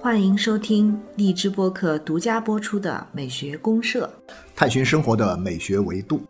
[0.00, 4.10] 欢迎收听荔枝播客独家播出的《美学公社》，
[4.56, 6.22] 探寻生活的美学维度。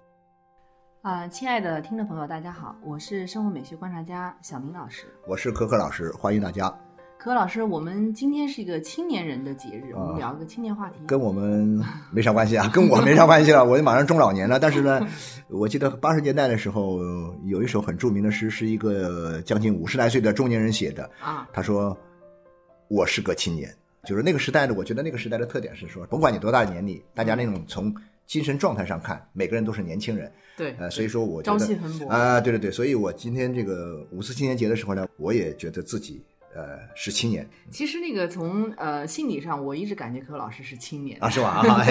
[1.03, 5.07] 啊、亲爱的听众朋友，大家好，我是生活美学观察家小明老师。
[5.27, 6.77] 我是可可老师，欢迎大家。
[7.19, 11.01] 可老师，我们今天是一个青年人的节日，我们聊一个青年话题。
[11.05, 14.61] 跟我们没啥关系啊，跟我没啥关系了，我就马上中老年了。
[14.61, 15.05] 但是呢，
[15.51, 17.01] 我记得八十年代的时候，
[17.45, 21.11] 有一首很著名的诗，是一个将近五十来岁的中年人写的。
[21.21, 21.97] 啊，他说
[22.87, 23.69] ：“我是个青年。”
[24.07, 27.93] 就是那个时代的，我觉得那个时代的特点是说，甭管你多大的年龄，大家那种从
[28.27, 30.31] 精神状态上看，每个人都是年轻人。
[30.57, 36.23] 对，呃，所以说我觉得朝气蓬勃啊、对对对，所以我今天这个五四青年节的时候呢，我也觉得自己
[36.55, 41.63] 呃是青年其实那个从呃心理上，我一直感觉柯老师是青年啊，是吧？
[41.67, 41.85] 啊，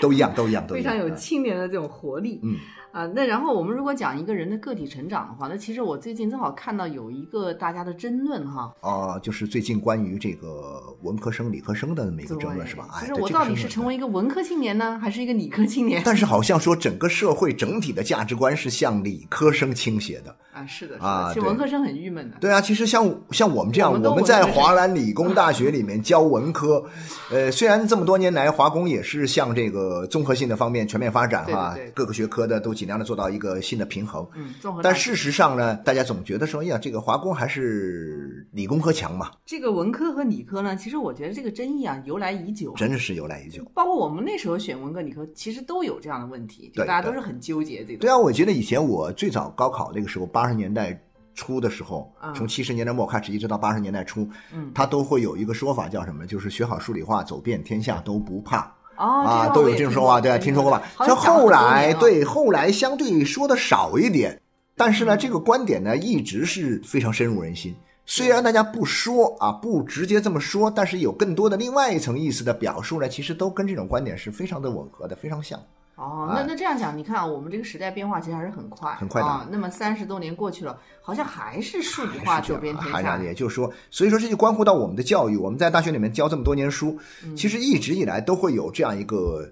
[0.00, 2.40] 都一样，都一样，都一样，非常有啊青年的这种活力。
[2.42, 2.56] 嗯
[2.92, 12.88] 啊，那然后我们如果讲一个人的个体成长的话，那其实我最近正好看到有一个大家的争论哈，啊，就是最近关于这个文科生、理科生的那么一个争论是吧？
[12.94, 16.02] 哎，对就是我到底是成为一个文科青年呢，还是一个理科青年？
[16.04, 20.34] 但是好像说整个社会整体的价值观是向理科生倾斜的。
[20.52, 22.38] 啊，是的，是的，啊其实文科生很郁闷的。
[22.40, 26.84] 对啊，其实像像我们这样，我们在华南理工大学里面教文科，
[27.30, 34.26] 呃，虽然这么多年来华工也是向这个综合性的方面全面发展哈，各个学科的都尽量的做到一个新的平衡。
[34.34, 42.72] 嗯，综合但事实上呢，大家总觉得说，哎呀，这个华工还是理工科强嘛，这个文科和理科呢，其实我觉得这个争议啊由来已久。
[42.76, 43.64] 真的是由来已久。
[43.74, 47.98] 包括我们那时候选文科理科，其实都有这样的问题，就大家都是很纠结这个。
[47.98, 50.98] 对啊，我觉得以前我最早高考那个时候，八十年代
[51.40, 56.26] 初的时候，嗯从七十年代末开始一直到八十年代初，嗯它都会有一个说法叫什么？
[56.26, 58.60] 就是学好数理化，走遍天下都不怕。
[58.98, 60.82] 哦，啊，都有这种说法，对啊，听说过吧？
[61.06, 64.38] 像后来对后来相对说的少一点，
[64.76, 67.74] 但是呢，嗯这个观点呢一直是非常深入人心。
[68.04, 75.58] 虽然大家不说啊，不直接这么说，但是有更多的另外一层意思的表述呢，其实都跟这种观点是非常的吻合的，非常像。
[76.00, 79.46] 哦，那哎那这样讲，你看啊，我们这个时代变化其实还是很快，很快的啊。
[79.50, 83.18] 那么三十多年过去了，好像还是数理化走遍天下。
[83.18, 85.36] 也就是说，所以说这就关乎到我们的教育。
[85.36, 89.46] 我们在大学里面教这么多年书，嗯其实一直以来都会有这样一个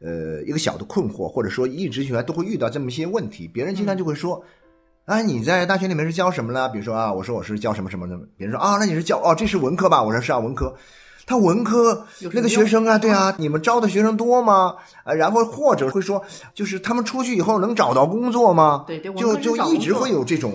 [0.00, 3.46] 呃一个小的困惑，或者说一直以来都会遇到这么一些问题。
[3.46, 4.44] 别人经常就会说。
[5.06, 6.66] 啊，你在大学里面是教什么呢？
[6.70, 10.02] 比如说啊，我说我是教什么什么的，别人说啊，那你是教哦，这是文科吧？
[10.02, 10.74] 我说是啊，文科。
[11.26, 14.74] 他文科那个学生啊，对啊，你们招的学生多吗？
[15.04, 16.22] 啊，然后或者会说，
[16.54, 18.84] 就是他们出去以后能找到工作吗？
[18.86, 20.52] 对对就就一直会有这种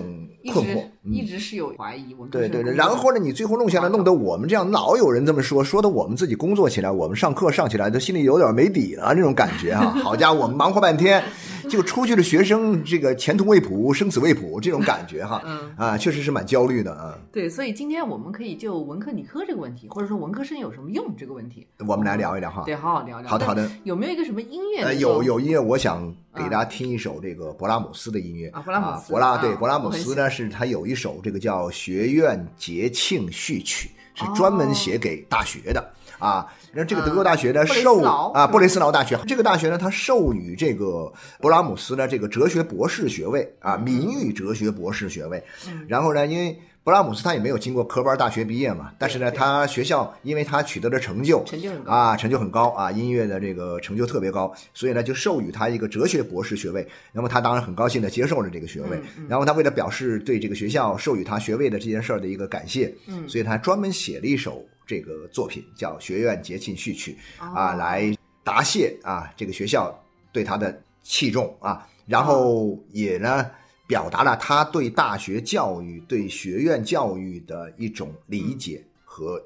[0.52, 0.80] 困惑。
[0.80, 9.96] 嗯一直是有怀疑，对对对，然后呢，你最后弄下来，弄得我们这样老有人这么说，说的我们自己工作起来，我们上课上起来都心里有点没底了那种感觉啊。
[10.04, 11.24] 好家伙，我们忙活半天，
[11.70, 15.72] 就出去的学生这个前途未卜，生死未卜这种感觉哈，嗯。
[15.76, 17.16] 啊，确实是蛮焦虑的啊。
[17.32, 22.64] 对，所以今天我们可以就文科理科这个问题，或者说文科生有什么用这个问题，我们来聊一聊哈。
[22.66, 23.30] 对，好好聊聊。
[23.30, 23.46] 好的。
[23.46, 28.48] 好的有没有一个什么音乐呃，有有音乐，我想给大家听一首这个勃拉姆斯的音乐。
[28.48, 36.46] 啊勃拉姆斯勃拉对啊勃拉姆斯呢，是他有一首这个叫《学院节庆序曲》，是专门写给大学的啊。
[36.72, 45.42] 那这个德国大学呢，授啊布雷斯劳大学这个大学呢，它授予这个勃拉姆斯呢这个哲学博士学位啊，名誉哲学博士学位。
[45.66, 56.86] 嗯然后呢，因为勃拉姆斯他也没有经过科班大学毕业嘛，但是呢，他学校因为他取得了成就，成就很高啊，成就很高啊，音乐的这个成就特别高，所以呢就授予他一个哲学博士学位。
[57.12, 68.12] 那么他当然很高兴的接受了这个学位，嗯然后他为了表示对这个学校授予他学位的这件事儿的一个感谢，嗯所以他专门写了一首这个作品叫《学院节庆序曲》啊，哦来
[68.42, 69.96] 答谢啊这个学校
[70.32, 73.46] 对他的器重啊，然后也呢。
[73.90, 79.42] 表达了他对大学教育、对学院教育的一种理解和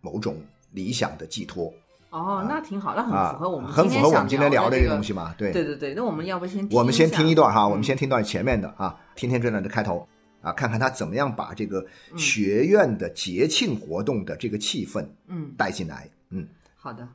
[0.00, 0.36] 某种
[0.72, 1.72] 理想的寄托。
[2.10, 5.32] 哦，那挺好，那很啊，符合我们很符合我们今天聊的的这个东西嘛？
[5.38, 10.04] 对，对对对，那我们要不先我们先听一段哈，嗯我们先听段前面的啊，听听这段的开头
[10.44, 16.08] 啊，看看他怎么样把这个嗯学院的节庆活动的这个气氛嗯，带进来。
[16.28, 16.46] 嗯，
[16.76, 17.08] 好的。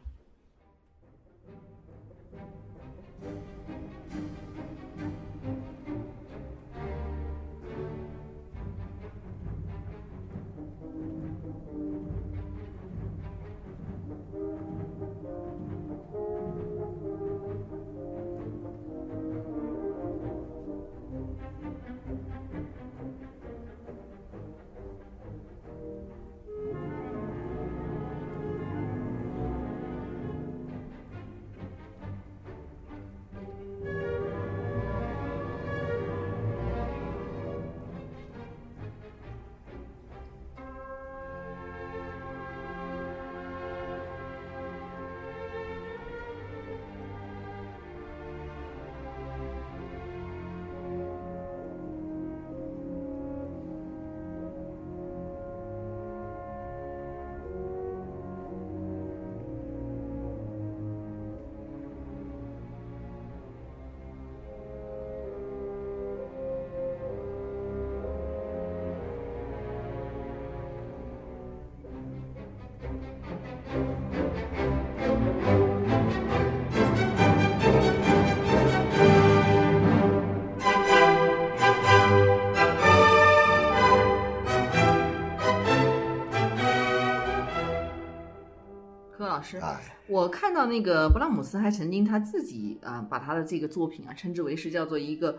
[89.42, 89.76] 师，哎，
[90.08, 95.38] 我看到那个勃拉姆斯还曾经他自己啊、把他的这个作品啊称之为是叫做一个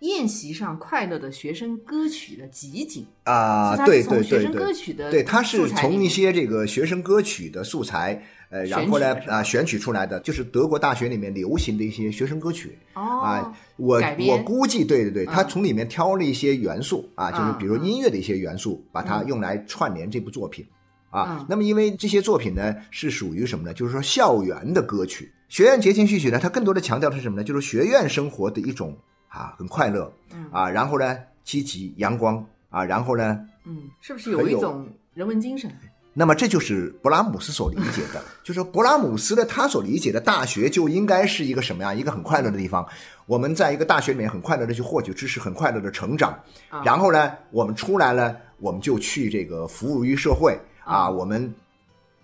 [0.00, 3.06] 宴席上快乐的学生歌曲的集锦。
[3.24, 4.52] 啊，是他对是从学生对。
[4.52, 12.78] 对对歌曲的对，他是从一些这个学生歌曲的素材，呃，然后呢啊选取出来的，就是德国大学里面流行的一些学生歌曲。
[12.94, 15.48] 哦啊，我我估计，对对对，他嗯。
[15.48, 19.26] 从里面挑了一些元素啊，就是比如音乐的一些元素，把它嗯。
[19.28, 20.66] 用来串联这部作品
[21.10, 21.46] 啊嗯。
[21.48, 23.74] 那么，因为这些作品呢是属于什么呢？
[23.74, 27.44] 就是说校园的歌曲，学院节庆序曲呢，它更多的强调的是什么呢？
[27.44, 28.96] 就是学院生活的一种
[29.28, 35.70] 啊，很快乐嗯啊，然后呢，积极阳光啊，然后呢，嗯，是不是有一种人文精神？
[36.12, 41.96] 那么这就是勃拉姆斯所理解的， 就是说勃拉姆斯的，他所理解的大学就应该是一个什么样？
[41.96, 42.84] 一个很快乐的地方。
[43.26, 46.32] 我们在一个大学里面很快乐的去获取知识，很快乐的成长。
[46.68, 50.58] 啊然后呢，我们出来了，我们就去这个服务于社会
[50.90, 51.54] 啊，啊我们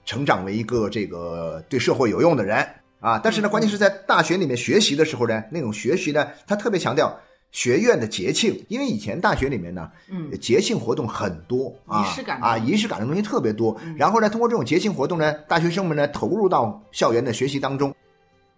[0.05, 2.67] 成长为一个这个对社会有用的人
[3.01, 3.19] 啊。
[3.23, 7.17] 但是呢，嗯关键是在大学里面学习的时候呢，那种学习呢，他特别强调。
[7.53, 13.75] 学院的节庆，因为以前大学里面呢，嗯节庆活动很多啊，仪式感啊，的仪式感的东西特别多。
[13.83, 17.95] 嗯然后呢，通过这种节庆活动呢，大学生们呢投入到校园的学习当中。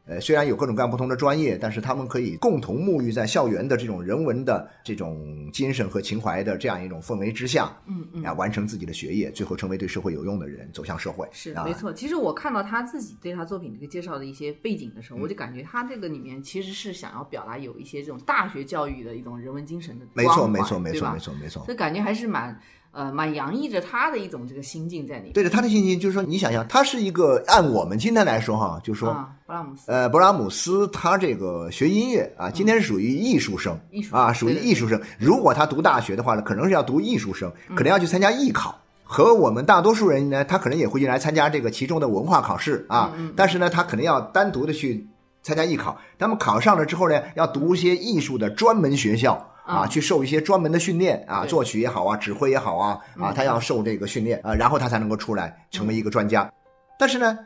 [0.09, 11.27] 呃，虽然有各种各样不同的专业，但是他们可以共同沐浴在校园的这种人文的这种精神和情怀的这样一种氛围之下，嗯嗯啊，完成自己的学业，最后成为对社会有用的人，走向社会。
[11.27, 21.75] 啊是没错，其实我看到他自己对他作品这个介绍的一些背景的时候，嗯我就感觉他这个里面其实是想要表达有一些这种大学教育的一种人文精神的没错，没错，没错，没错，没错所。
[21.75, 22.59] 以感觉还是蛮
[22.93, 25.33] 呃蛮洋溢着他的一种这个心境在里面。
[25.33, 35.01] 对着他的心境，就是说，你想想，他是一个按我们今天来说哈，就是说，啊，勃拉姆斯，呃，勃拉姆斯他这个学音乐啊，今天是属于艺术生，艺术啊，属于艺术生。
[35.19, 38.79] 如果他读大学的话呢，可能是要读艺术生，嗯可能要去参加艺考。
[39.11, 45.07] 和我们大多数人呢，他可能也会来参加这个其中的文化考试啊，嗯嗯但是呢，他可能要单独的去
[45.43, 45.99] 参加艺考。
[46.19, 56.51] 那么考上了之后呢，要读一些艺术的专门学校啊，嗯去受一些专门的训练啊，作曲也好啊，指挥也好啊，啊，嗯他要受这个训练啊，然后他才能够出来成为一个专家。
[56.99, 57.39] 但是呢，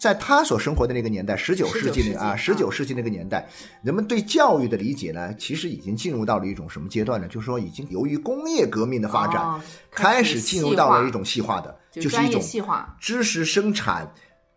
[0.00, 3.46] 在他所生活的那个年代，十九世纪19世纪那啊，十九世纪那个年代，
[3.82, 7.28] 人们对教育的理解呢，其实已经进入到了一种什么阶段呢？
[7.28, 9.60] 就是说，已经由于工业革命的发展，哦
[9.90, 12.42] 开始始进入到了一种细化的，就是一种
[12.98, 14.10] 知识生产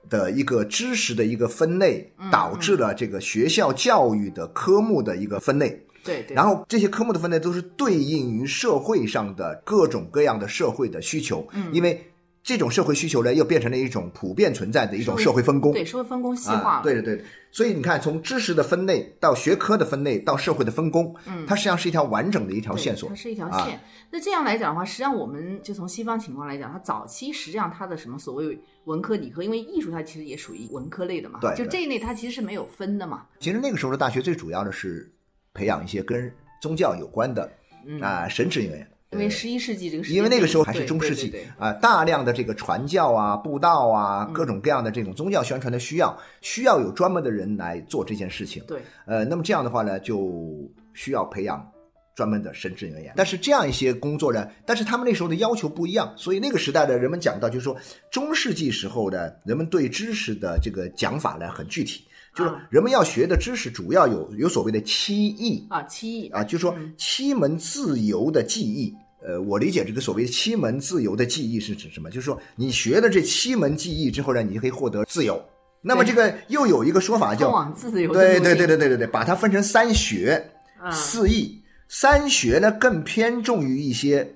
[0.10, 5.86] 的一个知识的一个分类，嗯导致了这个学校教育的科目的一个分类。
[6.04, 6.36] 对对。
[6.36, 12.10] 然后这些科目的分类都是对应于社会上的各种各样的社会的需求，嗯因为
[12.44, 15.72] 这种社会需求呢，又变成了一种普遍存在的一种社会分工。
[15.72, 23.16] 对社会分工细啊化了，对对对，所以你看，从知识的分类到学科的分类到社会的分工，嗯它实际上是一条完整的一条线索它。
[23.16, 23.80] 是一条啊线。
[24.12, 33.25] 那这样来讲的话，实际上我们就从西方情况来讲，它早期实际上它的什么所谓文科、理科，因为艺术它其实也属于文科类的嘛，对对就这一类它其实是没有分的嘛。
[33.39, 35.10] 其实那个时候的大学最主要的是
[35.53, 36.31] 培养一些跟
[36.62, 37.51] 宗教有关的
[37.86, 38.88] 嗯，啊神职人员。
[39.12, 48.63] 因为十一世纪这个因为那个时候还是中世纪啊，大量的这个传教啊、布道啊，嗯各种各样的这种宗教宣传的需要，需要有专门的人来做这件事情。
[48.65, 51.63] 对，呃，那么这样的话呢，就需要培养
[52.15, 53.13] 专门的神职人员。
[53.15, 57.77] 但是这样一些工作呢，但是他们那时候的要求不一样，所以那个时代的人们讲到，就是说
[58.10, 62.03] 中世纪时候的人们对知识的这个讲法呢很具体，
[62.34, 68.94] 就是啊人们要学的知识主要有有所谓的七艺啊，七艺啊，就是说嗯七门自由的技艺。
[69.25, 72.10] 呃，我理解这个所谓七门自由的技艺是指什么？
[72.10, 75.42] 就是说你学了这七门技艺之后呢，你就可以获得自由。
[75.82, 81.62] 那么这个又有一个说法叫通往自由对对对对对对对，把它分成三学、啊四艺。
[81.88, 84.36] 三学呢更偏重于一些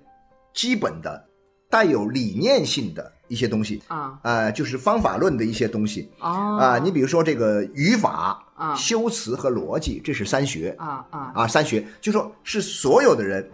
[0.53, 1.27] 基本的、
[1.69, 4.19] 带有理念性的一些东西，啊。
[4.23, 6.57] 呃，就是方法论的一些东西哦。
[6.59, 8.75] 啊、你比如说这个语法、啊。
[8.75, 11.31] 修辞和逻辑，这是三学啊啊。
[11.35, 13.47] 啊，三学就说是所有的人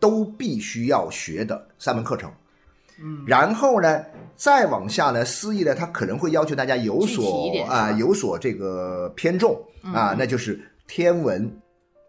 [0.00, 2.30] 都必须要学的三门课程。
[3.00, 3.22] 嗯。
[3.26, 4.04] 然后呢，
[4.36, 11.60] 再往下呢，思义呢，它可能会要求大家有所啊、吧有所这个偏重啊、嗯那就是天文、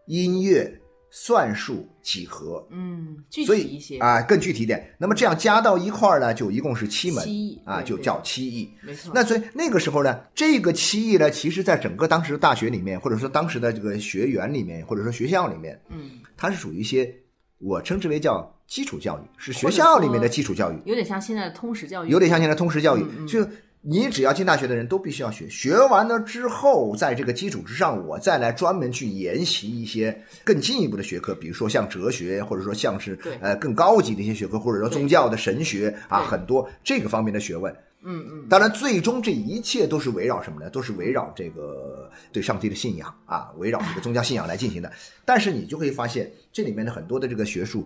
[0.06, 0.72] 音乐、
[1.12, 2.66] 算术、几何。
[2.72, 4.96] 嗯，具体一些啊、更具体一点。
[4.98, 7.24] 那么这样加到一块儿呢，就一共是七门
[7.66, 8.70] 啊，就叫七艺。
[8.82, 9.12] 没错。
[9.14, 17.14] 那所以那个时候呢，这个七艺呢，其实在整个当时的大学里面，或者说当时的这个学员里面，或者说学校里面，嗯，它是属于一些
[17.60, 20.76] 我称之为叫基础教育，是学校里面的基础教育。
[20.86, 23.46] 有点像现在的通识教育，有点像现在通识教育，嗯嗯就
[23.82, 37.74] 你只要进大学的人都必须要学，学完了之后，在这个基础之上，我再来专门去研习一些更进一步的学科，比如说像哲学，或者说像是呃更高级的一些学科，或者说宗教的神学啊，很多这个方面的学问。
[38.02, 40.70] 嗯嗯，当然，最终这一切都是围绕什么呢？
[40.70, 44.90] 都是围绕这个对上帝的信仰啊，围绕这个宗教信仰来进行的。
[45.26, 47.86] 但是你就会发现，这里面的很多的这个学术，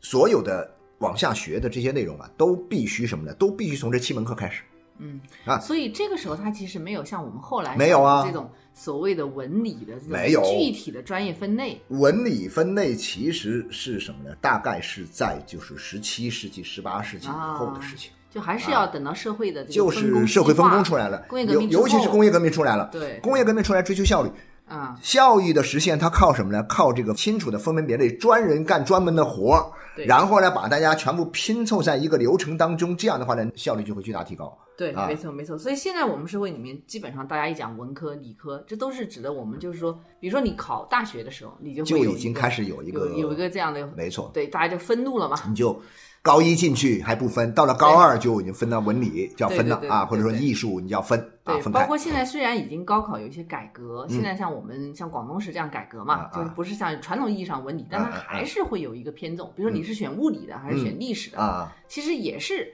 [0.00, 3.34] 所有的往下学的这些内容啊，都必须什么呢？
[3.34, 4.62] 都必须从这七门课开始。
[4.98, 11.80] 嗯啊所以这个时候他其实没有像我们后来没有啊这种所谓的文理的这没有种具体的专业分类。
[11.88, 14.36] 文理分类其实是什么呢？
[14.40, 18.12] 大概是在就是十七世纪、十八世纪以后的事情。
[18.30, 24.30] 就还是要等到社会的这个就是社会分工出来了，工业革命尤尤其是工业革命出来了，对工业革命出来追求效率，
[24.66, 26.60] 啊，效益的实现，它靠什么呢？
[26.68, 34.56] 靠这个清楚的分门别类，专人干专门的活儿，对然后呢，把大家全部拼凑在一个流程当中，这样的话呢，效率就会巨大提高。
[34.76, 35.56] 对，啊没错没错。
[35.56, 45.36] 所以现在我们社会里面，基本上大家一讲文科、理科，这都是指的我们就是说，比如说你考大学的时候，你就就已经开始有一个有有一个这样的，没错，对，大家就分路了嘛。
[45.48, 45.80] 你就
[46.24, 51.54] 高一进去还不分，到了高二就已经分到文理，就要分了啊，或者说艺术你就要分啊。
[51.70, 59.52] 包括现在虽然已经高考有一些改革，现在像我们像广东是这样改革嘛，就是不是像传统意义上文理，但它还是会有一个偏重。
[59.54, 62.72] 比如说你是选物理的还是选历史的，啊，其实也是，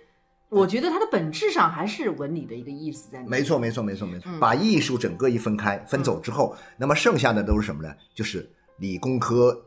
[0.48, 3.30] 我觉得它的本质上还是文理的一个意思在里面。
[3.30, 4.30] 没错，没错，没错，没错。
[4.30, 7.92] 嗯把艺术整个一分开，分走之后，那么剩下的都是什么呢？
[8.14, 9.60] 就是理工科，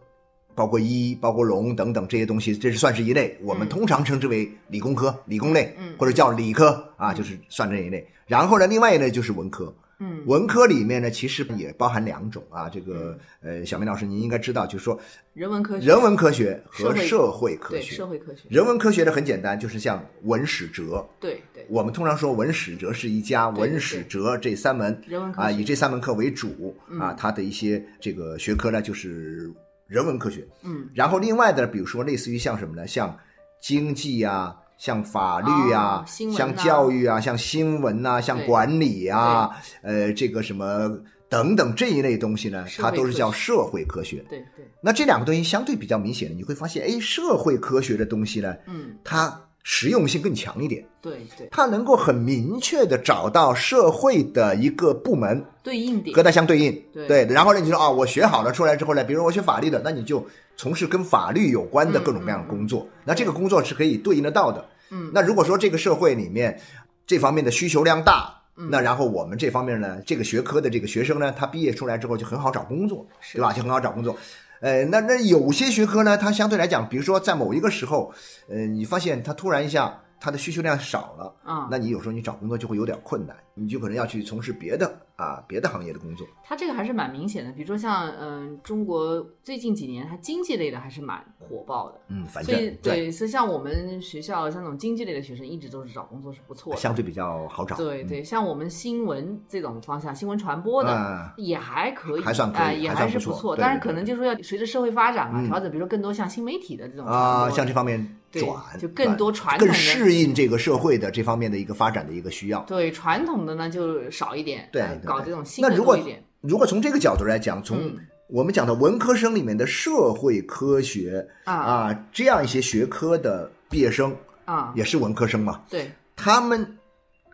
[0.55, 3.38] 包括医、包括农等等这些东西，这是算是一类。
[3.41, 3.69] 我们嗯。
[3.69, 8.07] 通常称之为理工科、理工类，嗯或者叫理科啊，就是算这一类。
[8.25, 9.74] 然后呢，另外一类就是文科。
[10.00, 12.67] 嗯，文科里面呢，其实也包含两种啊。
[12.67, 15.00] 这个呃，小明老师您应该知道，就是说
[15.33, 17.55] 人文科学、人文科学和社会。
[17.57, 17.95] 科对学。
[17.95, 21.65] 社会科学，人文科学的很简单，就是像文史哲，对对。
[21.69, 25.53] 我们通常说文史哲是一家，文史哲这三门啊，人文科学。
[25.53, 29.50] 以这三门课为主啊嗯，它的一些这个学科呢就是
[29.94, 30.48] 人文科学。
[30.64, 32.88] 嗯然后另外的，比如说类似于像什么呢？
[32.88, 33.16] 像
[33.62, 36.04] 经济啊，像法律啊
[36.36, 39.52] 像教育啊，像新闻呐，像管理啊，
[39.84, 40.90] 呃，这个什么
[41.30, 44.18] 等等这一类东西呢，它都是叫社会科学。
[44.30, 50.86] 对对，那这两个东西相对比较明显的，你会发现，哎，社会科学的东西呢，嗯它实用性更强一点。
[51.01, 56.15] 对对，它能够很明确的找到社会的一个部门对应点。
[56.15, 57.25] 和它相对应，对。
[57.25, 64.65] 然后呢，你就说啊，我学好了出来之后呢，比如我学法律的，那你就从事跟法律有关的各种各样的工作，那这个工作是可以对应得到的。
[64.91, 65.12] 嗯。
[65.13, 66.60] 那如果说这个社会里面
[67.08, 68.70] 这方面的需求量大，嗯。
[68.70, 73.51] 那然后我们这方面呢，这个学科的这个学生呢，他毕业出来之后就很好找工作，对吧？
[73.51, 74.15] 就很好找工作。
[74.63, 78.13] 呃，那那有些学科呢，它相对来讲，比如说在某一个时候，
[78.48, 86.25] 呃，你发现它突然一下它的需求量少了，啊，那你有时候你找工作就会有点困难，你就可能要去从事别的啊别的行业的工作。
[86.46, 87.51] 它这个还是蛮明显的。
[87.51, 92.00] 比如说像嗯、中国最近几年它经济类的还是蛮火爆的。
[92.08, 96.80] 嗯，反所以正对，所以像我们学校像那种经济类的学生，一直都是找工作是不错的。
[96.80, 97.75] 相对比较好找。
[97.75, 112.60] 嗯对对，像我们新闻这种方向，新闻传播的、啊也还可以，还算可以哎也还是不错对但是可能就是说要随着社会发展嘛，嗯调整，比如说更多像新媒体的这种啊，播像这方面对转，就更多传统更适应这个社会的这方面的一个发展的一个需要。
[112.62, 116.24] 对传统的呢就少一点，对搞这种新那如果的多一点。
[116.42, 117.96] 如果从这个角度来讲，从嗯
[118.30, 126.78] 我们讲的文科生里面的社会科学啊啊这样一些学科的毕业生，啊，也是文科生嘛，对，他们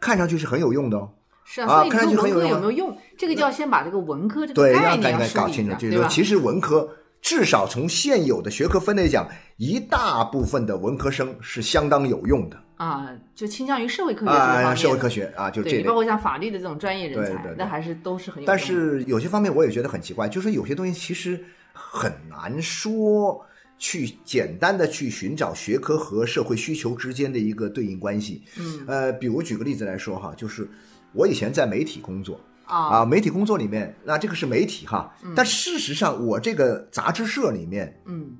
[0.01, 1.09] 看上去是很有用的哦。
[1.45, 2.97] 是啊，所以啊看上你说文科去很有用啊有没有用？
[3.17, 6.87] 这个就要先把这个文科这个对，概让大家念要梳搞清楚，就是说，其实文科
[7.21, 15.93] 至少从现有的学科分类讲，一大部分的文科生是相当有用的啊，就倾向于社会科学这个啊，社会科学啊，就这类对包。
[15.93, 18.47] 括像法律的这种专业人才，对对对那还是都是很有用的。
[18.47, 23.45] 但是有些方面我也觉得很奇怪，就是有些东西其实很难说
[23.77, 28.43] 去简单的去寻找学科和社会需求之间的一个对应关系。
[28.57, 30.65] 嗯呃，比如举个例子来说哈，就是
[31.11, 32.99] 我以前在媒体工作啊。
[32.99, 38.37] 啊，媒体工作里面，那这个是媒体哈，但事实上我这个杂志社里面嗯。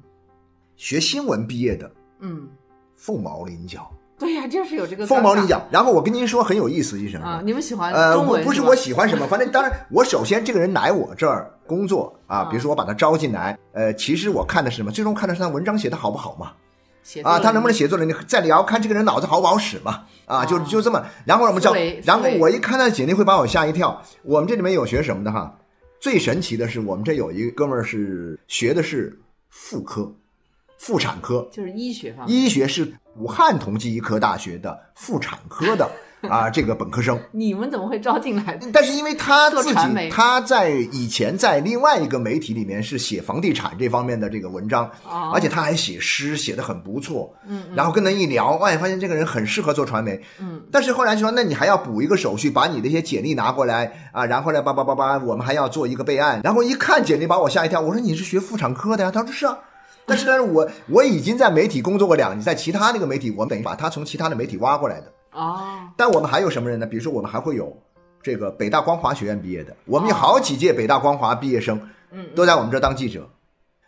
[0.78, 2.48] 学新闻毕业的嗯，
[2.96, 5.62] 凤毛麟角，对呀、就是有这个凤毛麟角。
[5.70, 7.28] 然后我跟您说很有意思一什么？
[7.28, 7.42] 啊。
[7.44, 12.46] 你们喜欢呃，中文我不是我喜欢什么，反正当然，我首先这个人来我这儿工作啊，啊。
[12.46, 14.90] 比如说我把他招进来，呃，其实我看的是什么？
[14.90, 16.54] 最终看的是他文章写的好不好嘛，
[17.24, 18.14] 啊，他能不能能写作能力？
[18.28, 24.02] 再聊看这个人脑子好不好使嘛，啊，就哦就这么，然后我们招思维，然后我一看他的简历会把我吓一跳。
[24.24, 25.58] 我们这里面有学什么的哈？
[26.00, 30.14] 最神奇的是，我们这有一个哥们儿是学的是妇科，
[30.78, 35.90] 妇产科，就是医学方面医学是武汉同济医科大学的妇产科的
[36.28, 37.20] 啊这个本科生。
[37.32, 38.60] 你们怎么会招进来？
[38.74, 47.34] 但是因为他自己他在以前在另外一个媒体里面是写房地产这方面的这个文章，哦而且他还写诗，写的很不错。
[47.48, 50.20] 嗯然后跟他一聊，哎，发现这个人很适合做传媒。
[50.40, 56.42] 嗯，但是后来就说，那你还要补一个手续，把你的一些简历拿过来啊，然后呢，叭叭叭叭，我们还要做一个备案。
[56.44, 59.12] 然后一看简历，把我吓一跳，我说你是学妇产科的呀？
[59.12, 59.58] 他说是啊。
[60.06, 65.14] 但是呢，我我已经在媒体工作过两年，在其他那个媒体，我们等于把他从其他的媒体挖过来的。
[65.32, 66.86] 哦，但我们还有什么人呢？
[66.86, 67.76] 比如说，我们还会有
[68.22, 71.80] 这个北大光华学院毕业的，我们有好几届北大光华毕业生，
[72.12, 73.30] 嗯都在我们这儿当记者。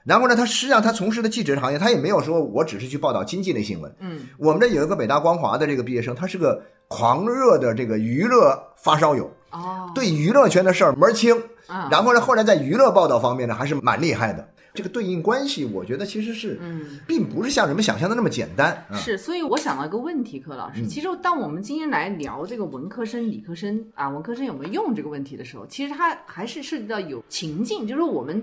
[0.04, 3.96] 然后呢，他实际上他从事的记者行业，他也没有说我只是去报道经济类新闻。
[4.00, 11.36] 嗯我们这有一个北大光华的这个毕业生，他是个狂热的这个娱乐发烧友，哦，对娱乐圈的事儿门儿清。
[11.68, 14.46] 啊，然后呢，后来在娱乐报道方面呢，还是蛮厉害的。
[14.74, 17.00] 这个对应关系，我觉得其实是，嗯。
[17.06, 18.96] 并不是像人们想象的那么简单啊。
[18.96, 28.42] 是，所以我想到一个问题，柯老师，嗯其实当我们今天来聊这个文科生、理科生啊，文科生有没有用这个问题的时候，其实它还是涉及到有情境，就是我们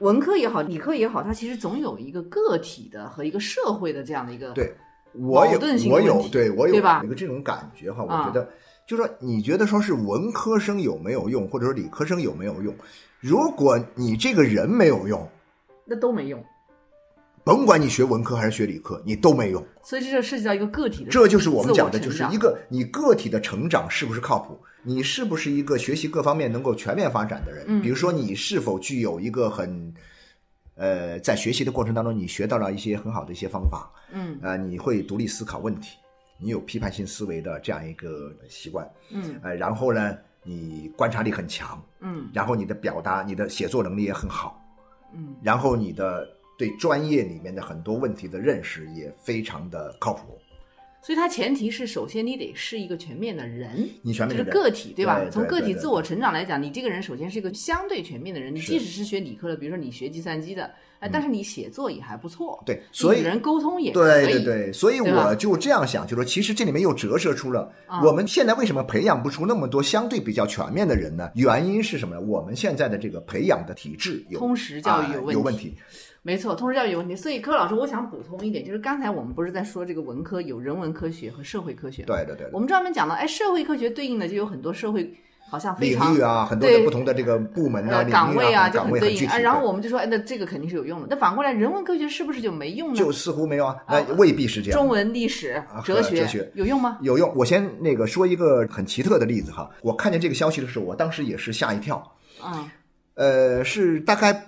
[0.00, 4.74] 文科也好，理科也好，它其实总有一个个体的和一个社会的这样的一个对
[5.14, 5.58] 我有
[5.90, 8.46] 我有对我有对吧一个这种感觉哈，我啊觉得
[8.86, 12.74] 就是说，你觉得说是文科生有没有用，或者说理科生有没有用？
[13.20, 15.26] 如果你这个人没有用，
[15.86, 16.44] 那都没用，
[17.44, 19.64] 甭管你学文科还是学理科，你都没用。
[19.82, 27.64] 所以这就涉及到一个个体的，这就是我们讲的，就是一个你个体的成长是不是靠谱，你是不是一个学习各方面能够全面发展的人？
[27.68, 29.94] 嗯比如说你是否具有一个很，
[30.74, 35.96] 呃，在学习的过程当中你学到了一些很好的一些方法，嗯啊、你会独立思考问题，
[36.40, 44.60] 你有批判性思维的这样一个习惯，嗯呃，然后呢，你观察力很强，嗯然后你的表达、你的写作能力也很好，
[45.16, 50.38] 嗯然后你的对专业里面的很多问题的认识也非常的靠谱。
[51.02, 55.20] 所以它前提是，首先你得是一个全面的人，你全面的人个体，对吧？
[55.20, 58.52] 对对从个体自我成长来讲，你这个人首先是一个相对全面的人。
[58.52, 71.30] 你即使是学理科的，比如说你学计算机的，哎，但是你写作也还不错，对所以与人沟通也可以，对对对，所以我就这样想，就说其实这里面又折射出了啊我们现在为什么培养不出那么多相对比较全面的人呢？
[71.34, 72.20] 原因是什么呢？
[72.20, 75.74] 我们现在的这个培养的体制有通识教育啊有问题有问题。
[76.22, 77.14] 没错，通识教育有问题。
[77.14, 82.02] 所以柯老师，我想补充一点，就是刚才我们不是在说这个文科有人文科学和社会科学？
[82.02, 85.08] 对对对对，我们专门讲到，哎，社会科学对应的就有很多社会
[85.48, 89.00] 好像非领域啊，很多的不同的这个部门啊、呃岗位啊、就岗位。
[89.00, 89.38] 很对应啊。
[89.38, 91.06] 然后我们就说，哎，那这个肯定是有用的。
[91.10, 92.96] 那反过来，人文科学是不是就没用呢？
[92.96, 94.78] 就似乎没有啊，那未必是这样。
[94.78, 96.98] 中文、历史啊、哲学哲学有用吗？
[97.00, 97.32] 有用。
[97.34, 102.02] 我先那个说一个很奇特的例子哈，我看见这个消息的时候，我当时也是吓一跳。
[102.44, 102.68] 嗯
[103.14, 104.44] 呃，是大概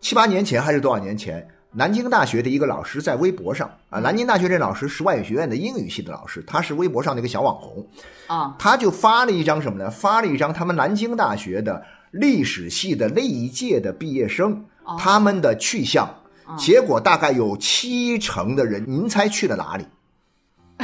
[0.00, 1.48] 七八年前还是多少年前？
[1.74, 7.86] 南京大学的一个老师在微博上啊，南京大学这老师是外语学院的英语系的老师，他是微博上的一个小网红，
[8.26, 9.90] 啊他就发了一张什么呢？
[9.90, 16.06] 发了一张他们南京大学的历史系的那一届的毕业生哦他们的去向，
[16.46, 19.86] 哦结果大概有七成的人，您猜去了哪里？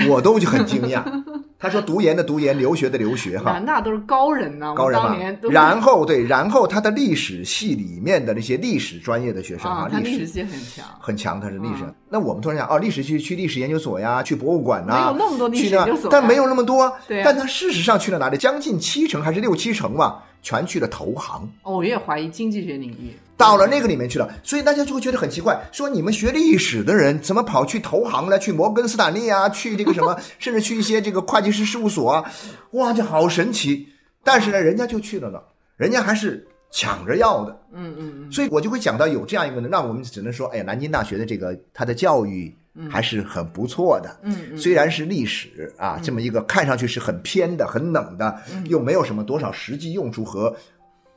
[0.08, 1.02] 我都就很惊讶。
[1.60, 5.16] 他说读研的读研，留学的留学，哈，南大都是高人呢，我高人嘛。
[5.50, 11.94] 然后对，然后他的历史系里面的那些历史专业的学生啊，他历史系很强，很强，他是历史嗯。
[12.10, 16.92] 那我们突然想，哦，历史系去历史研究所呀，去博物馆呐，没有那么多历史去那研究所呀但没有那么多。
[17.24, 18.38] 但他事实上去了哪里？
[18.38, 21.50] 将近七成还是六七成吧，全去了投行。
[21.62, 23.12] 哦我也怀疑经济学领域。
[23.36, 28.36] 到了那个里面去了，所以大家就会觉得很奇怪，说你们学历史的人怎么跑去投行了？
[28.36, 32.24] 去摩根斯坦利啊，去这个什么， 甚至去一些这个会计师事务所啊，
[32.72, 33.86] 哇，这好神奇！
[34.24, 35.40] 但是呢，人家就去了呢，
[35.76, 42.52] 人家还是抢着要的，嗯嗯嗯，所以我就会讲到有这样一个呢，那我们只能说，哎呀，南京大学的这个它的教育
[42.90, 44.58] 还是很不错的，嗯嗯。
[44.58, 48.64] 虽然是历史啊，这么一个看上去是很偏的、很冷的，嗯。
[48.68, 50.54] 又没有什么多少实际用处和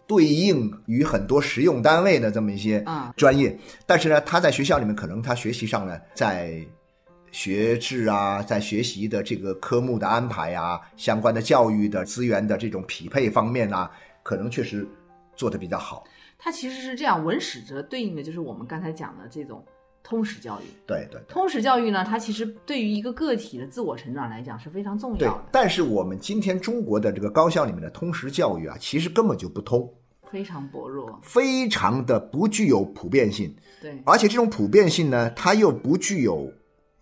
[0.08, 3.14] 对应于很多实用单位的这么一些啊。
[3.16, 6.60] 专业，但是呢，他在学校里面可能他学习上呢，在
[7.32, 13.90] 学制啊，在学习的这个科目的安排啊，相关的教育的资源的这种匹配方面啊，
[14.22, 14.86] 可能确实
[15.36, 16.04] 做得比较好。
[16.38, 19.64] 它其实是这样，文史哲对应的就是我们刚才讲的这种
[20.04, 20.66] 通识教育。
[20.86, 21.24] 对对对。
[21.28, 29.92] 通识教育呢，它其实对于一个个体的自我成长来讲是非常重要的，，但是我们今天中国的这个高校里面的通识教育啊，其实根本就不通，
[30.24, 31.20] 非常薄弱。
[31.22, 36.52] 非常的不具有普遍性，对，而且这种普遍性呢，它又不具有，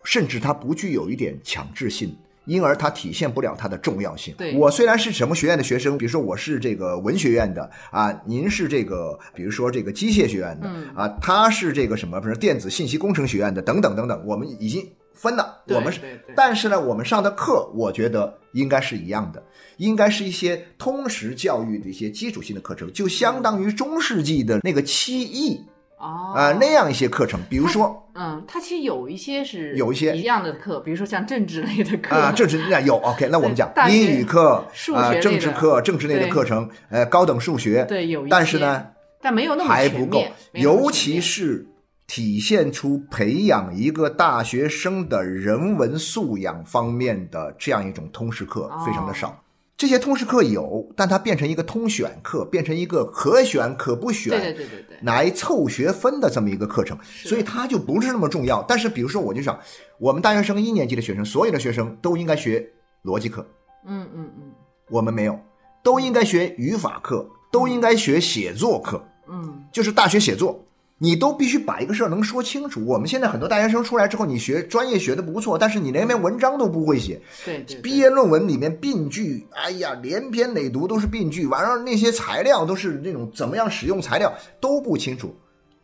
[0.03, 2.15] 甚至它不具有一点强制性。
[2.49, 4.33] 因而它体现不了它的重要性。
[4.35, 14.83] 对我虽然是什么学院的学生，比如说我是这个文学院的啊，您是这个，比如说这个机械学院的、嗯啊，他是这个什么，比如说电子信息工程学院的等等等等，我们已经
[15.13, 15.99] 分了，我们是
[16.35, 19.43] 但是呢，我们上的课，我觉得应该是一样的，
[19.77, 25.61] 应该是一些通识教育的一些基础性的课程，就相当于中世纪的那个七艺
[25.99, 26.33] 哦。
[26.35, 32.15] 啊、那样一些课程，比如说嗯，它其实有一些是有一些一样的课，比如说像政治类的课。
[32.15, 38.87] 啊，政治那有 OK，那我们讲英语课啊、数学政治课、政治类的课程，呃，高等数学，对有一些，但是呢
[39.21, 41.67] 但没有那么还不够尤其是
[42.07, 49.27] 体现出培养一个大学生的人文素养方面的这样一种通识课非常的少。
[49.27, 49.35] 哦
[49.79, 58.61] 这些通识课有，但它变成一个通选课，变成一个可选可不选，对对对对对，来凑学分的这么一个课程，所以它就不是那么重要。
[58.63, 59.57] 但是比如说，我就想，
[59.97, 62.69] 我们大学生一年级的学生，所有的学生都应该学
[63.05, 63.47] 逻辑课，
[63.87, 64.51] 嗯嗯嗯。
[64.89, 65.39] 我们没有，
[65.81, 69.01] 都应该学语法课，都应该学写作课。
[69.29, 70.61] 嗯，就是大学写作，
[71.01, 72.85] 你都必须把一个事儿能说清楚。
[72.85, 85.33] 我们现在很多大学生出来之后，你学专业学的不错，但是你连篇文章都不会写，对毕业论文里面病句，哎呀，连篇累牍都是病句，完了那些材料都是那种怎么样使用材料都不清楚。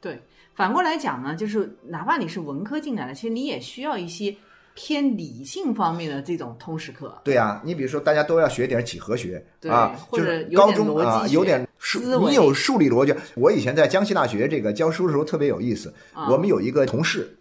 [0.02, 0.22] 对，
[0.54, 4.36] 反过来讲呢，就是哪怕你是文科进来的，其实你也需要一些
[4.74, 7.18] 偏理性方面的这种通识课。
[7.24, 13.14] 对啊，你比如说大家都要学点几何学对啊，或者高中啊有点数思，维你有数理逻辑。
[13.36, 17.38] 我以前在江西大学这个教书的时候特别有意思，啊我们有一个同事，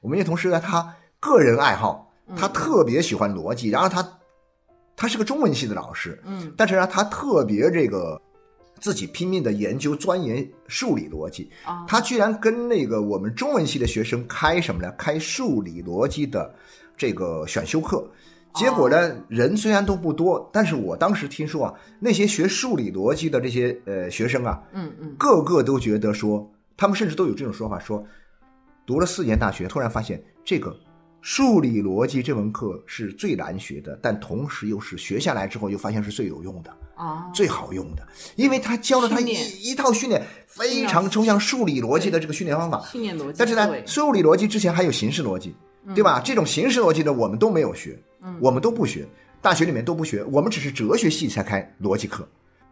[0.00, 4.18] 我们一个同事呢，他个人爱好，嗯他特别喜欢逻辑，然后他
[4.96, 8.20] 他是个中文系的老师，嗯但是呢，他特别这个
[8.80, 14.92] 自己拼命的研究钻研数理逻辑，啊，他居然跟那个我们中文系的学生开什么呢？
[14.96, 16.54] 开数理逻辑的
[16.96, 18.08] 这个选修课。
[18.58, 25.14] 结果呢，人虽然都不多，但是我当时听说啊，那些学数理逻辑的这些呃学生啊，嗯嗯。
[25.16, 28.04] 个个都觉得说，他们甚至都有这种说法，说
[28.84, 30.76] 读了四年大学，突然发现这个
[31.20, 36.74] 数理逻辑这门课是最难学的，但同时又是学下来之后又发现是最有用的。
[36.96, 42.80] 啊，最好用的，因为他教了他一一套训练，非常抽象数理逻辑的这个训练方法。
[42.90, 45.54] 训练逻辑但是呢，数理逻辑之前还有形式逻辑，
[45.94, 46.20] 对吧？
[46.24, 49.06] 这种形式逻辑呢，我们都没有学，嗯我们都不学，
[49.40, 52.28] 大学里面都不学，我们只是哲学系才开逻辑课。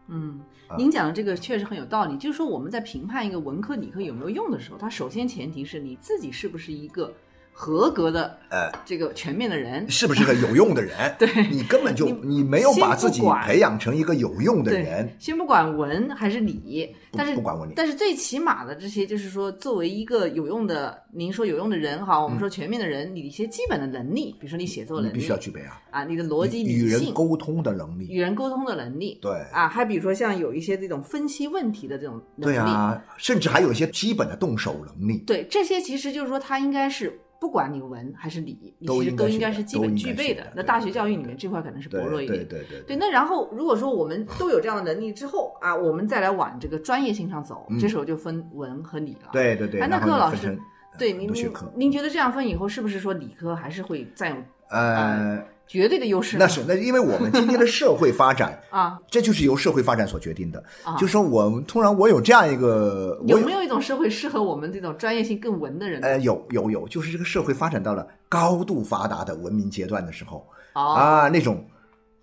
[0.09, 2.17] 嗯，啊您讲的这个确实很有道理。
[2.17, 7.13] 就是说，我们在评判一个文科、理科有没有用的时候，它首先前提是你自己是不是一个
[7.59, 9.89] 合格的呃，这个全面的人。
[9.91, 10.95] 是不是个有用的人？
[11.19, 11.27] 对。
[11.51, 17.73] 你根本就你你没有把自己培养成一个有用的人，，先不管文还是理，但是不管文理。
[17.75, 28.07] 但是最起码的这些，就是说，作为一个有用的，您说有用的人哈，我们说全面的人，你一些基本的能力，比如说你写作能力必须要具备啊，啊，你的逻辑与人理性、沟通的能力。
[28.11, 29.33] 与人沟通的能力，对。
[29.51, 35.19] 啊，还比如说像有一些这种分析问题的这种能力，对啊，甚至还有一些基本的动手能力。
[35.27, 40.53] 对，这些其实就是说，它应该是不管你文还是理，你其实都应应该是基本具备的的。
[40.57, 42.39] 那大学教育里面这块可能是薄弱一点。
[42.47, 49.29] 对对对对，那然后如果说我们都有这样的能力之后啊，我们再来往这个专业性上走，这时候就分文和理了。
[49.33, 49.81] 对对对。
[49.81, 50.59] 哎，那然后柯老师
[50.99, 54.37] 对您您您觉得这样分以后，是不是说理科还是会占有
[54.69, 56.37] 呃，绝对的优势？
[56.39, 60.63] 那是那，因为我们今天的社会发展， 啊，这就是由社会发展所决定的。
[60.85, 66.07] 啊就说我们突然我有这样一个，我有没有一种社会适合我们这种专业性更文的人呢？
[66.09, 71.65] 呃有有有，就是这个社会发展到了高度发达的文明阶段的时候哦，啊，那种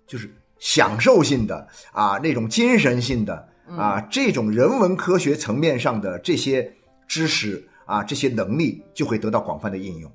[0.06, 6.72] 就是享受性的啊，那种精神性的嗯啊，这种人文科学层面上的这些
[7.06, 10.10] 知识啊，这些能力就会得到广泛的应用。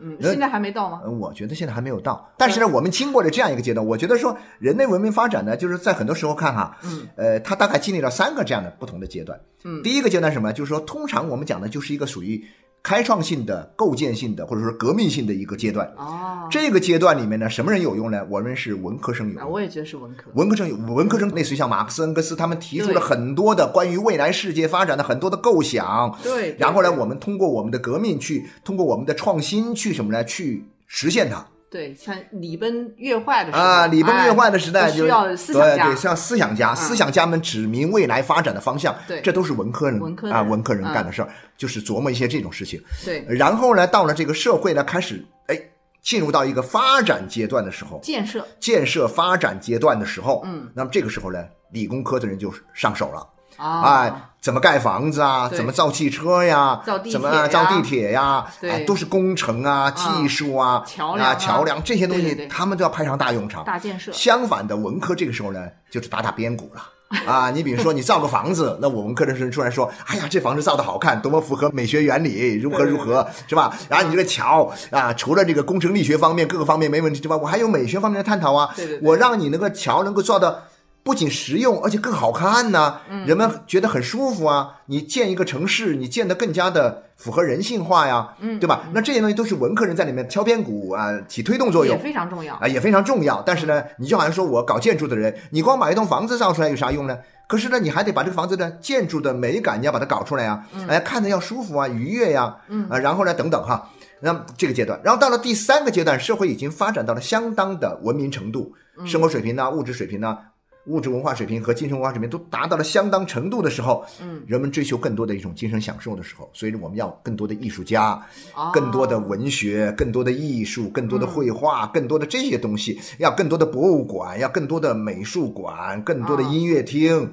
[0.00, 1.00] 嗯，现在还没到吗？
[1.04, 9.38] 嗯，我觉得现在还没有到，但是呢，我们经过了这样一个阶段，我觉得说人类文明发展呢，就是在很多时候看哈，嗯，呃，它大概经历了三个这样的不同的阶段。
[9.64, 10.52] 嗯第一个阶段是什么？
[10.52, 12.42] 就是说，通常我们讲的就是一个属于
[12.86, 15.92] 开创性的、构建性的，或者说革命性的一个阶段。
[15.96, 18.24] 哦，这个阶段里面呢，什么人有用呢？
[18.30, 19.50] 我认为是文科生有啊，用。
[19.50, 20.30] 我也觉得是文科。
[20.34, 30.24] 文科生有文科生，类似于像马克思、恩格斯他们提出了很多的关于未来世界发展的很多的构想，对，然后呢，我们通过我们的革命去，通过我们的创新去什么呢？
[30.24, 31.44] 去实现它。
[31.68, 42.82] 对，像礼崩乐坏的时代啊，礼崩乐坏的时代就哎需要思想家对思想家，思想家们指明未来发展的方向，对这都是文科人啊，文科的人文科人嗯干的事儿，就是琢磨一些这种事情。
[43.04, 45.60] 对然后呢，到了这个社会呢，开始哎，
[46.02, 53.26] 进入到一个发展阶段的时候，建设，建设发展阶段的时候，嗯，那么这个时候呢，理工科的人就上手了。
[53.56, 55.48] 啊，哎，怎么盖房子啊？
[55.48, 56.80] 怎么造汽车呀？
[56.84, 58.46] 造地怎么造地铁呀？
[58.60, 63.64] 对哎，都是工程啊、技术啊、啊、桥梁啊桥梁这些东西，他们都要派上大用场。
[63.64, 66.82] 大建设，相反的，文科这个时候呢，就是打打边鼓了
[67.24, 73.72] 啊，你比如说你造个房子， 那我们科生生出来说，哎呀，这房子造的好看，多么符合美学原理，如何如何，是吧？
[73.88, 78.70] 然后你这个桥啊，除了这个工程力学方面各个方面没问题之外，我还有美学方面的探讨啊。
[78.74, 80.64] 对对对我让你那个桥能够造的
[81.06, 84.80] 不仅实用，而且更好看呐、嗯人们觉得很舒服啊。
[84.86, 88.82] 你建一个城市，你建得更加的符合人性化呀，嗯，对吧？
[88.92, 92.02] 那这些东西都是文科人在里面敲边鼓啊，起推动作用也用。
[92.02, 92.56] 非常重要。
[92.56, 93.40] 啊，也非常重要。
[93.46, 97.16] 但是呢，你就好像说我搞建筑的人，你光把一栋房子造出来有啥用呢？
[97.46, 103.88] 可是呢，你还得把这个房子的建筑的美感，你要把它搞出来呀，哎，看着要舒服啊，愉悦呀，嗯啊，然后呢，等等哈。
[104.18, 108.72] 那这个阶段，然后到了第三个阶段，社会已经发展到了相当的文明程度，
[109.04, 110.38] 生活水平呐、物质水平呐、
[110.86, 118.20] 物质文化水平和精神文化水平都达到了相当程度的时候，嗯，人们追求更多的一种精神享受的时候，所以我们要更多的艺术家，
[118.54, 118.70] 哦。
[118.72, 127.30] 更多的文学，更多的艺术，更多的绘画，更多的这些东西，要更多的博物馆，要更多的美术馆，更多的音乐厅，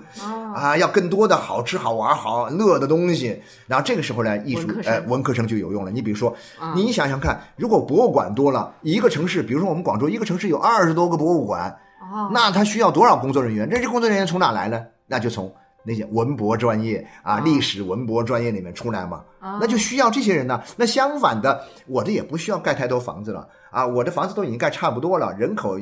[0.56, 3.40] 啊，要更多的好吃好玩好乐的东西。
[3.68, 4.94] 然后这个时候呢，艺术文科生。
[4.94, 5.92] 呃文科生就有用了。
[5.92, 11.76] 你比如说，啊你想想看，如果博物馆多了，一个城市，比如说我们广州一个城市有二十多个博物馆，
[12.12, 13.70] 哦，那他需要多少工作人员？
[13.70, 14.86] 这些工作人员从哪来呢？
[15.08, 19.24] 那就从那些文博专业啊、历史文博专业里面出来嘛。
[19.60, 20.62] 那就需要这些人呢。
[20.78, 25.78] 那相反的，我的也不需要盖太多房子了啊，我的房子都已经盖差不多了，人口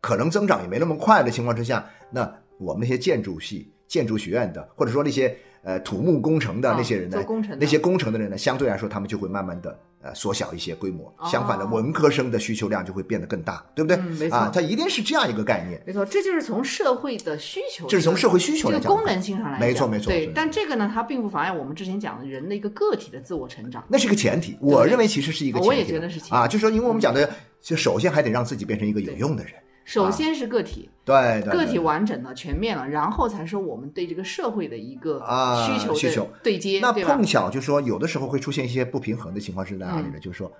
[0.00, 11.12] 可能增长也没那么快的情况之下，那我们那些建筑系、建筑学院的，或者说那些呃土木工程的啊那些人呢，做工程那些工程的人呢，相对来说他们就会慢慢的呃缩小一些规模。
[11.18, 13.96] 哦相反的，文科生的需求量就会变得更大，对不对？
[13.98, 15.80] 嗯没错啊，它一定是这样一个概念。
[15.86, 23.84] 没错，这就是从社会的需求，这是从社会需求来讲这个功能性上来讲，没错没错，对但这个呢，它并不妨碍我们之前讲的人的一个个体的自我成长。
[23.88, 25.68] 那是一个前提，我认为其实是一个前提。
[25.68, 27.28] 我也觉得是前提啊，就是说，因为我们讲的，
[27.60, 29.52] 就首先还得让自己变成一个有用的人。
[29.90, 37.24] 首先是个体，对对，个体完整了、全面了，然后才是我们对这个社会的一个啊需求需求对接，那碰？
[37.24, 40.12] 巧就说有的时候会出现一些不平衡的情况是在哪里呢？
[40.14, 40.50] 嗯就是说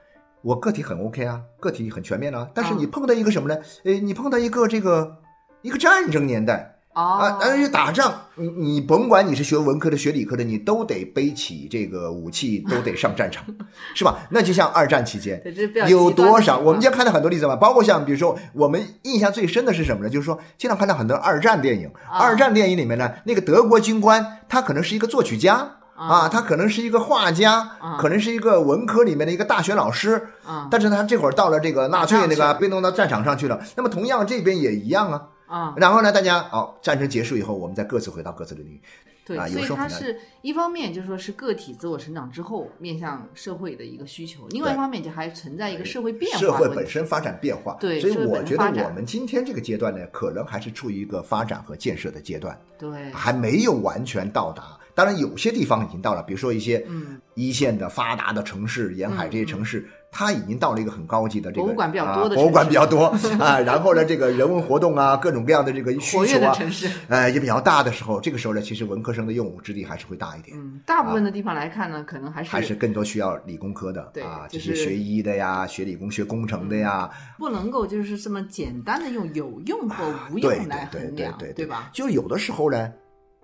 [0.43, 3.57] 我个体很 OK 啊，个体很全面啊，但是啊你碰到一个什么呢？
[3.85, 5.19] 呃，你碰到一个这个
[5.63, 6.80] 一个战争年代。
[6.93, 13.45] 啊，哦，而且打仗，你你甭管你是学文科的、学理科的，你都得背起这个武器，都得上战场，
[13.95, 14.19] 是吧？
[14.31, 15.41] 那就像二战期间
[15.89, 16.59] 有多少？
[16.59, 20.11] 我们今天看到很多例子嘛，包括像比如说，我们印象最深的是什么呢？
[20.11, 25.77] 就是说，经常看到很多二战电影，啊二战电影里面呢，那个德国军官他可能是一个作曲家。
[26.01, 33.61] 啊，他可能是一个画家，啊可能是一个文科里面的一个大学老师，啊但是他这会儿到了这个纳粹那个被弄到战场上去了。
[33.77, 38.81] 那么同样这边也一样啊，啊，然后呢，大家哦，战争结束以后，我们再各自回到各自的领域。
[39.27, 46.69] 对，啊有所以它是一方面就是说是个体自我成长之后面向社会的一个需求，另外一方面就还存在一个社会变化社会。
[46.75, 54.79] 本身发展变化，对所以我觉得我们今天这个阶段呢，可能还是处于一个发展和建设的阶段，对，还没有完全到达。
[54.93, 63.05] 当然，有些地方已经到了，比如说一些嗯一线的发达的城市、沿海这些城市，它已经到了一个很高级的这个博物馆比较多的啊博物馆比较多
[63.39, 63.61] 啊。
[63.61, 66.91] 然后呢，这个人文活动啊，各种各样的这个需求啊，城市。
[67.09, 70.57] 呃，也比较大的时候，这个时候呢，其实文科生的用武之地还是会大一点。
[70.59, 81.91] 嗯，大部分的地方来看呢，可能还是还是更多需要理工科的对啊，就是学医的呀、学理工、学工程的呀，不能够就是这么简单的用有用或无用来对对衡量，对对对吧？
[81.93, 82.93] 就有的时候呢，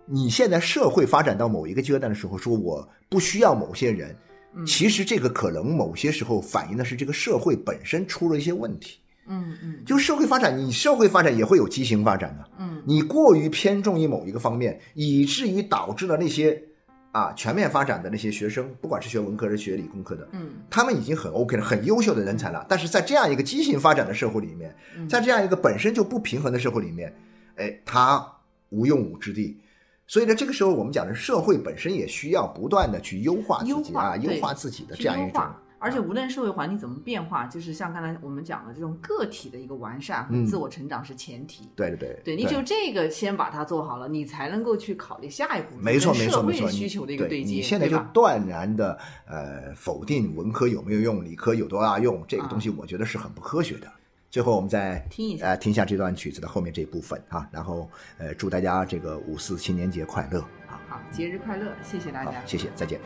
[0.05, 4.17] 你现在社会发展到某一个阶段的时候，说我不需要某些人，嗯
[4.65, 9.01] 其实这个可能某些时候反映的是这个社会本身出了一些问题。
[9.29, 12.49] 嗯嗯就社会发展，你社会发展也会有畸形发展的。
[12.61, 16.63] 嗯，你过于偏重于某一个方面，以至于导致了那些
[17.11, 22.65] 啊全面发展的那些学生，不管是学文科还是学理工科的，嗯，他们已经很 OK 了，很优秀的人才了。
[22.69, 27.13] 但是在这样一个畸形发展的社会里面，嗯在这样一个本身就不平衡的社会里面，
[27.57, 28.25] 哎，他
[28.69, 29.59] 无用武之地。
[30.07, 35.43] 所以呢，这个时候我们讲的社会本身也需要不断的去优化自己啊，化优化自己的这样一种。
[35.79, 41.69] 而且无论社会环境怎么变化，就是像刚才我们讲的这种个体的一个完善和嗯自我成长是前提。
[41.77, 47.99] 对对对，对，你只有这个先把它做好了，你才能够去考虑下一步没错社会没错没错，需求的一个对接，你现在就？
[48.15, 53.87] 断然的呃否定文科有没有用，理科有多大用，这个东西我觉得是很不科学的。
[54.31, 60.81] 最后我们再听一下呃听一下这段曲子的后面这一部分啊，然后呃祝大家这个五四青年节快乐啊！
[60.89, 62.43] 好，节日快乐，谢谢大家，。
[62.47, 63.01] 谢谢，再见。